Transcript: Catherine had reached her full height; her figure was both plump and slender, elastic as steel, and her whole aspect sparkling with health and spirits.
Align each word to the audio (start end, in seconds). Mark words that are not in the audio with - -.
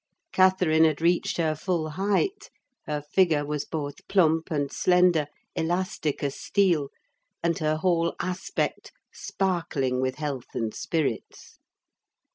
Catherine 0.31 0.85
had 0.85 0.99
reached 0.99 1.37
her 1.37 1.53
full 1.53 1.89
height; 1.89 2.49
her 2.87 3.03
figure 3.03 3.45
was 3.45 3.65
both 3.65 4.07
plump 4.07 4.49
and 4.49 4.71
slender, 4.71 5.27
elastic 5.55 6.23
as 6.23 6.33
steel, 6.35 6.89
and 7.43 7.59
her 7.59 7.75
whole 7.75 8.15
aspect 8.19 8.91
sparkling 9.13 10.01
with 10.01 10.15
health 10.15 10.55
and 10.55 10.73
spirits. 10.73 11.59